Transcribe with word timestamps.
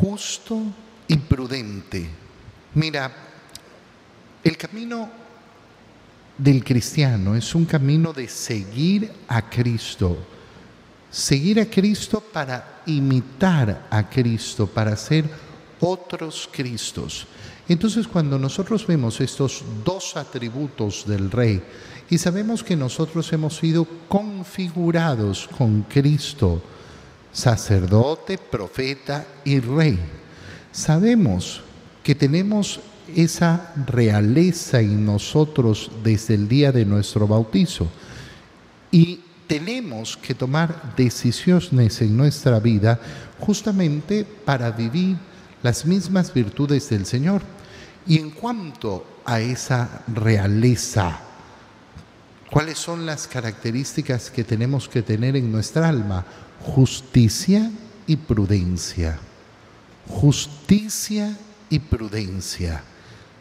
justo 0.00 0.60
y 1.08 1.16
prudente. 1.16 2.06
Mira, 2.74 3.10
el 4.44 4.56
camino 4.56 5.08
del 6.36 6.62
cristiano 6.62 7.34
es 7.34 7.54
un 7.54 7.64
camino 7.64 8.12
de 8.12 8.28
seguir 8.28 9.10
a 9.28 9.48
Cristo. 9.48 10.18
Seguir 11.10 11.60
a 11.60 11.66
Cristo 11.66 12.20
para 12.20 12.82
imitar 12.86 13.86
a 13.88 14.08
Cristo, 14.08 14.66
para 14.66 14.94
ser 14.96 15.24
otros 15.80 16.48
Cristos. 16.52 17.26
Entonces 17.66 18.06
cuando 18.06 18.38
nosotros 18.38 18.86
vemos 18.86 19.20
estos 19.20 19.64
dos 19.82 20.16
atributos 20.16 21.06
del 21.06 21.30
Rey 21.30 21.62
y 22.10 22.18
sabemos 22.18 22.62
que 22.62 22.76
nosotros 22.76 23.32
hemos 23.32 23.56
sido 23.56 23.86
configurados 24.08 25.48
con 25.56 25.82
Cristo, 25.82 26.62
sacerdote, 27.36 28.38
profeta 28.38 29.26
y 29.44 29.60
rey, 29.60 29.98
sabemos 30.72 31.60
que 32.02 32.14
tenemos 32.14 32.80
esa 33.14 33.74
realeza 33.86 34.80
en 34.80 35.04
nosotros 35.04 35.90
desde 36.02 36.32
el 36.32 36.48
día 36.48 36.72
de 36.72 36.86
nuestro 36.86 37.28
bautizo 37.28 37.88
y 38.90 39.20
tenemos 39.46 40.16
que 40.16 40.34
tomar 40.34 40.94
decisiones 40.96 42.00
en 42.00 42.16
nuestra 42.16 42.58
vida 42.58 42.98
justamente 43.38 44.24
para 44.24 44.70
vivir 44.70 45.18
las 45.62 45.84
mismas 45.84 46.32
virtudes 46.32 46.88
del 46.88 47.04
Señor. 47.04 47.42
Y 48.06 48.18
en 48.18 48.30
cuanto 48.30 49.04
a 49.26 49.40
esa 49.40 50.04
realeza, 50.08 51.20
¿cuáles 52.56 52.78
son 52.78 53.04
las 53.04 53.28
características 53.28 54.30
que 54.30 54.42
tenemos 54.42 54.88
que 54.88 55.02
tener 55.02 55.36
en 55.36 55.52
nuestra 55.52 55.90
alma? 55.90 56.24
Justicia 56.62 57.70
y 58.06 58.16
prudencia. 58.16 59.18
Justicia 60.08 61.36
y 61.68 61.80
prudencia. 61.80 62.82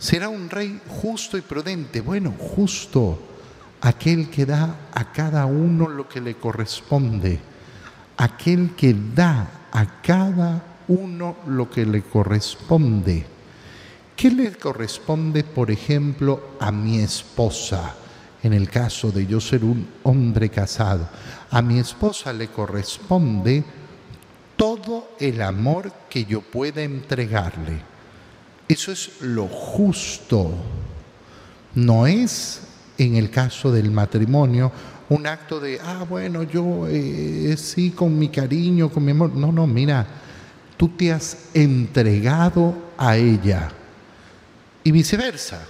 ¿Será 0.00 0.28
un 0.28 0.50
rey 0.50 0.80
justo 1.00 1.38
y 1.38 1.42
prudente? 1.42 2.00
Bueno, 2.00 2.34
justo, 2.36 3.22
aquel 3.82 4.30
que 4.30 4.46
da 4.46 4.88
a 4.92 5.12
cada 5.12 5.46
uno 5.46 5.88
lo 5.88 6.08
que 6.08 6.20
le 6.20 6.34
corresponde, 6.34 7.38
aquel 8.16 8.74
que 8.74 8.96
da 9.14 9.68
a 9.70 10.02
cada 10.02 10.80
uno 10.88 11.36
lo 11.46 11.70
que 11.70 11.86
le 11.86 12.02
corresponde. 12.02 13.24
¿Qué 14.16 14.32
le 14.32 14.50
corresponde, 14.56 15.44
por 15.44 15.70
ejemplo, 15.70 16.56
a 16.58 16.72
mi 16.72 16.98
esposa? 16.98 17.94
En 18.44 18.52
el 18.52 18.68
caso 18.68 19.10
de 19.10 19.26
yo 19.26 19.40
ser 19.40 19.64
un 19.64 19.88
hombre 20.02 20.50
casado, 20.50 21.08
a 21.50 21.62
mi 21.62 21.78
esposa 21.78 22.30
le 22.30 22.48
corresponde 22.48 23.64
todo 24.54 25.12
el 25.18 25.40
amor 25.40 25.90
que 26.10 26.26
yo 26.26 26.42
pueda 26.42 26.82
entregarle. 26.82 27.80
Eso 28.68 28.92
es 28.92 29.22
lo 29.22 29.48
justo. 29.48 30.52
No 31.74 32.06
es, 32.06 32.60
en 32.98 33.16
el 33.16 33.30
caso 33.30 33.72
del 33.72 33.90
matrimonio, 33.90 34.70
un 35.08 35.26
acto 35.26 35.58
de, 35.58 35.80
ah, 35.82 36.04
bueno, 36.06 36.42
yo 36.42 36.86
eh, 36.86 37.56
sí 37.56 37.92
con 37.92 38.18
mi 38.18 38.28
cariño, 38.28 38.90
con 38.90 39.06
mi 39.06 39.12
amor. 39.12 39.34
No, 39.34 39.52
no, 39.52 39.66
mira, 39.66 40.06
tú 40.76 40.90
te 40.90 41.10
has 41.10 41.48
entregado 41.54 42.74
a 42.98 43.16
ella 43.16 43.70
y 44.82 44.92
viceversa. 44.92 45.62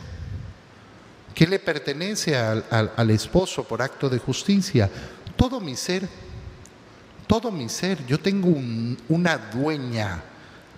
¿Qué 1.34 1.48
le 1.48 1.58
pertenece 1.58 2.36
al, 2.36 3.10
esposo 3.10 3.64
por 3.64 3.82
acto 3.82 4.08
de 4.08 4.18
justicia? 4.18 4.88
Todo 5.36 5.60
mi 5.60 5.74
ser, 5.74 6.08
todo 7.26 7.50
mi 7.50 7.68
ser. 7.68 8.06
Yo 8.06 8.20
tengo 8.20 8.54
una 9.08 9.36
dueña, 9.36 10.22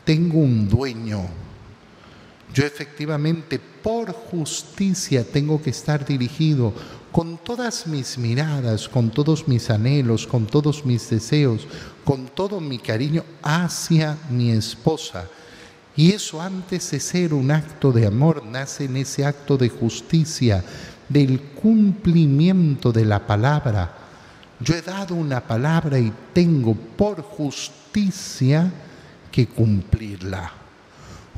tengo 0.02 0.38
un 0.38 0.66
dueño. 0.66 1.28
Yo 2.54 2.64
efectivamente 2.64 3.58
por 3.58 4.12
justicia 4.12 5.30
tengo 5.30 5.60
que 5.60 5.70
estar 5.70 6.06
dirigido 6.06 6.72
con 7.12 7.36
todas 7.36 7.86
mis 7.86 8.16
miradas, 8.16 8.88
con 8.88 9.10
todos 9.10 9.46
mis 9.46 9.68
anhelos, 9.68 10.26
con 10.26 10.46
todos 10.46 10.86
mis 10.86 11.10
deseos, 11.10 11.66
con 12.02 12.28
todo 12.28 12.60
mi 12.60 12.78
cariño 12.78 13.24
hacia 13.42 14.16
mi 14.30 14.52
esposa. 14.52 15.28
Y 15.96 16.12
eso 16.12 16.42
antes 16.42 16.90
de 16.90 17.00
ser 17.00 17.32
un 17.32 17.50
acto 17.50 17.90
de 17.90 18.06
amor, 18.06 18.44
nace 18.44 18.84
en 18.84 18.98
ese 18.98 19.24
acto 19.24 19.56
de 19.56 19.70
justicia, 19.70 20.62
del 21.08 21.40
cumplimiento 21.40 22.92
de 22.92 23.04
la 23.04 23.26
palabra. 23.26 23.96
Yo 24.60 24.74
he 24.74 24.82
dado 24.82 25.14
una 25.14 25.40
palabra 25.40 25.98
y 25.98 26.12
tengo 26.32 26.74
por 26.74 27.22
justicia 27.22 28.70
que 29.32 29.46
cumplirla. 29.46 30.52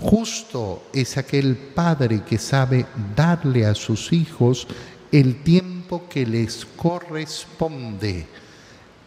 Justo 0.01 0.85
es 0.93 1.17
aquel 1.17 1.57
padre 1.57 2.23
que 2.23 2.39
sabe 2.39 2.87
darle 3.15 3.67
a 3.67 3.75
sus 3.75 4.13
hijos 4.13 4.67
el 5.11 5.43
tiempo 5.43 6.09
que 6.09 6.25
les 6.27 6.65
corresponde, 6.65 8.27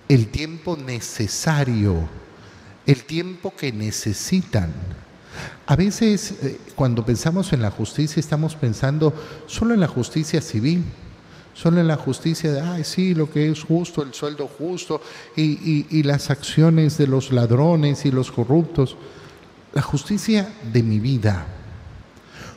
el 0.09 0.27
tiempo 0.27 0.75
necesario, 0.75 2.09
el 2.85 3.03
tiempo 3.03 3.53
que 3.55 3.71
necesitan. 3.71 4.73
A 5.65 5.75
veces 5.75 6.31
eh, 6.43 6.59
cuando 6.75 7.05
pensamos 7.05 7.53
en 7.53 7.61
la 7.61 7.71
justicia 7.71 8.19
estamos 8.19 8.55
pensando 8.55 9.13
solo 9.47 9.73
en 9.73 9.79
la 9.79 9.87
justicia 9.87 10.41
civil, 10.41 10.83
solo 11.53 11.79
en 11.79 11.87
la 11.87 11.97
justicia 11.97 12.51
de, 12.51 12.61
ay, 12.61 12.83
sí, 12.83 13.13
lo 13.13 13.29
que 13.29 13.49
es 13.49 13.63
justo, 13.63 14.03
el 14.03 14.13
sueldo 14.13 14.47
justo 14.47 15.01
y, 15.35 15.85
y 15.89 16.03
las 16.03 16.29
acciones 16.29 16.97
de 16.97 17.07
los 17.07 17.31
ladrones 17.31 18.05
y 18.05 18.11
los 18.11 18.31
corruptos. 18.31 18.97
La 19.73 19.81
justicia 19.81 20.51
de 20.71 20.83
mi 20.83 20.99
vida. 20.99 21.45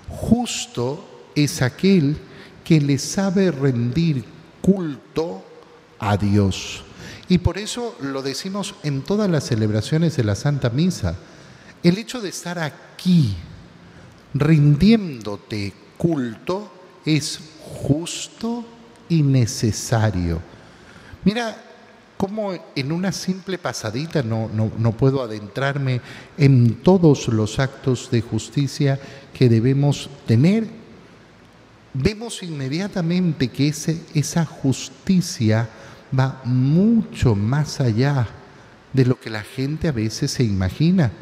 Justo 0.09 1.05
es 1.35 1.63
aquel 1.63 2.17
que 2.65 2.81
le 2.81 2.99
sabe 2.99 3.51
rendir 3.51 4.25
culto 4.61 5.45
a 5.99 6.17
Dios. 6.17 6.83
Y 7.29 7.39
por 7.39 7.59
eso 7.59 7.95
lo 8.01 8.23
decimos 8.23 8.75
en 8.83 9.03
todas 9.03 9.31
las 9.31 9.45
celebraciones 9.45 10.17
de 10.17 10.25
la 10.25 10.35
Santa 10.35 10.71
Misa. 10.71 11.17
El 11.85 11.99
hecho 11.99 12.21
de 12.21 12.31
estar 12.31 12.59
aquí 12.59 13.37
rindiéndote 14.35 15.73
culto 15.97 16.73
es 17.05 17.39
justo 17.61 18.65
y 19.09 19.23
necesario. 19.23 20.41
Mira 21.25 21.57
cómo 22.17 22.53
en 22.75 22.91
una 22.91 23.13
simple 23.13 23.59
pasadita, 23.59 24.25
no, 24.25 24.49
no, 24.53 24.73
no, 24.77 24.93
puedo 24.93 25.23
adentrarme 25.23 26.01
en 26.37 26.83
todos 26.83 27.29
los 27.29 27.61
actos 27.61 28.11
de 28.11 28.23
justicia 28.23 28.99
que 29.33 29.49
debemos 29.49 30.11
tener 30.27 30.67
vemos 31.95 32.43
inmediatamente 32.43 33.49
que 33.49 33.69
ese, 33.69 34.03
esa 34.15 34.45
justicia 34.45 35.69
va 36.17 36.41
mucho 36.45 37.35
más 37.35 37.81
allá 37.81 38.27
de 38.93 39.07
lo 39.07 39.19
que 39.19 39.31
la 39.31 39.43
gente 39.43 39.89
a 39.89 39.93
veces 39.93 40.33
se 40.33 40.45
imagina. 40.45 41.13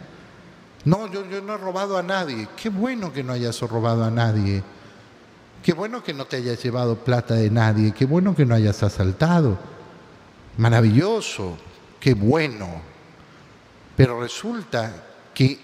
No, 0.84 1.10
yo, 1.10 1.24
no 1.42 1.54
he 1.54 1.58
robado 1.58 1.96
a 1.96 2.02
nadie. 2.02 2.48
Qué 2.56 2.68
bueno 2.68 3.12
que 3.12 3.22
no 3.22 3.32
hayas 3.32 3.60
robado 3.60 4.04
a 4.04 4.10
nadie. 4.10 4.62
Qué 5.62 5.72
bueno 5.72 6.02
que 6.02 6.12
no 6.12 6.24
te 6.24 6.36
hayas 6.36 6.62
llevado 6.62 6.96
plata 6.96 7.34
de 7.34 7.50
nadie. 7.50 7.92
Qué 7.92 8.04
bueno 8.04 8.34
que 8.34 8.44
no 8.44 8.54
hayas 8.54 8.82
asaltado. 8.82 9.58
Maravilloso. 10.56 11.56
Qué 12.00 12.14
bueno. 12.14 12.68
Pero 13.96 14.20
resulta 14.20 14.92
que 15.32 15.60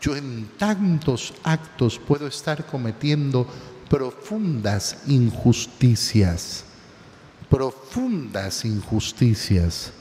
yo 0.00 0.16
en 0.16 0.50
tantos 0.58 1.32
actos 1.42 1.98
puedo 1.98 2.26
estar 2.26 2.66
cometiendo 2.66 3.46
profundas 3.88 5.04
injusticias, 5.06 6.64
profundas 7.48 8.64
injusticias, 8.64 9.92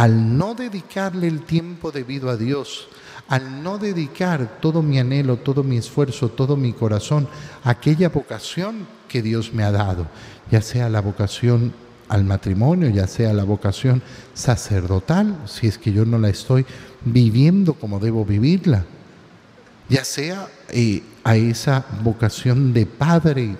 al 0.00 0.38
no 0.38 0.54
dedicarle 0.54 1.28
el 1.28 1.42
tiempo 1.42 1.92
debido 1.92 2.30
a 2.30 2.38
Dios, 2.38 2.88
al 3.28 3.62
no 3.62 3.76
dedicar 3.76 4.56
todo 4.58 4.80
mi 4.80 4.98
anhelo, 4.98 5.36
todo 5.36 5.62
mi 5.62 5.76
esfuerzo, 5.76 6.30
todo 6.30 6.56
mi 6.56 6.72
corazón 6.72 7.28
a 7.62 7.68
aquella 7.68 8.08
vocación 8.08 8.86
que 9.08 9.20
Dios 9.20 9.52
me 9.52 9.62
ha 9.62 9.70
dado, 9.70 10.06
ya 10.50 10.62
sea 10.62 10.88
la 10.88 11.02
vocación 11.02 11.74
al 12.08 12.24
matrimonio, 12.24 12.88
ya 12.88 13.06
sea 13.06 13.34
la 13.34 13.44
vocación 13.44 14.02
sacerdotal, 14.32 15.36
si 15.44 15.66
es 15.66 15.76
que 15.76 15.92
yo 15.92 16.06
no 16.06 16.16
la 16.16 16.30
estoy 16.30 16.64
viviendo 17.04 17.74
como 17.74 18.00
debo 18.00 18.24
vivirla, 18.24 18.86
ya 19.90 20.06
sea 20.06 20.48
eh, 20.70 21.02
a 21.24 21.36
esa 21.36 21.84
vocación 22.02 22.72
de 22.72 22.86
padre, 22.86 23.54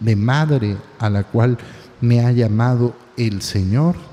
de 0.00 0.16
madre 0.16 0.78
a 0.98 1.10
la 1.10 1.24
cual 1.24 1.58
me 2.00 2.24
ha 2.24 2.32
llamado 2.32 2.96
el 3.18 3.42
Señor. 3.42 4.11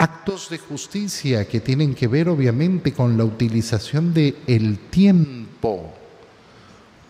Actos 0.00 0.48
de 0.48 0.56
justicia 0.56 1.46
que 1.46 1.60
tienen 1.60 1.94
que 1.94 2.08
ver 2.08 2.30
obviamente 2.30 2.94
con 2.94 3.18
la 3.18 3.24
utilización 3.24 4.14
del 4.14 4.34
el 4.46 4.78
tiempo. 4.88 5.92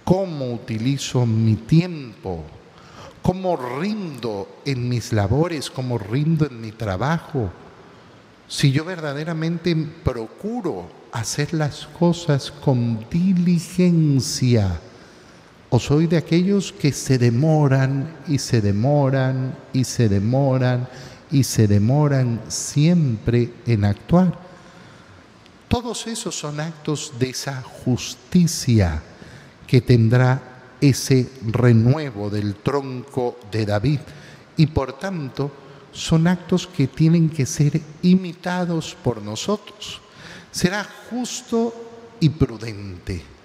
¿Cómo 0.03 0.53
utilizo 0.53 1.25
mi 1.25 1.55
tiempo? 1.55 2.43
¿Cómo 3.23 3.57
rindo 3.57 4.63
en 4.65 4.89
mis 4.89 5.13
labores? 5.13 5.71
¿Cómo 5.71 5.99
rindo 5.99 6.47
en 6.47 6.61
mi 6.61 6.73
trabajo? 6.73 7.53
Si 8.49 8.73
yo 8.73 8.85
verdaderamente 8.85 9.77
procuro 10.03 10.91
hacer 11.13 11.55
las 11.55 11.87
cosas 11.97 12.51
con 12.51 13.07
diligencia? 13.09 14.81
¿O 15.69 15.79
soy 15.79 16.09
de 16.09 16.17
aquellos 16.17 16.73
que 16.73 16.91
se 16.91 17.19
demoran 17.19 18.17
y 18.27 18.39
se 18.39 18.61
demoran 18.61 19.55
y 19.73 19.85
se 19.85 20.09
demoran 20.09 20.89
y 21.31 21.45
se 21.45 21.67
demoran 21.67 22.41
siempre 22.49 23.53
en 23.67 23.85
actuar? 23.85 24.39
Todos 25.69 26.07
esos 26.07 26.35
son 26.35 26.61
actos 26.61 27.13
de 27.19 27.31
esa 27.31 27.63
justicia 27.63 29.03
que 29.67 29.81
tendrá 29.81 30.43
ese 30.81 31.31
renuevo 31.47 32.31
del 32.31 32.57
tronco 32.57 33.39
de 33.53 33.67
David 33.67 34.01
y 34.57 34.67
por 34.67 34.99
tanto 34.99 35.53
son 35.93 36.27
actos 36.27 36.67
que 36.67 36.87
tienen 36.89 37.31
que 37.31 37.47
ser 37.47 37.81
imitados 38.03 38.97
por 39.03 39.23
nosotros. 39.23 40.01
Será 40.51 40.87
justo 41.09 41.73
y 42.19 42.29
prudente 42.31 43.40